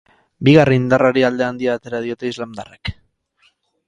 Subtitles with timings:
[0.47, 2.93] Bigarren indarrari alde handia atera diote islamdarrek.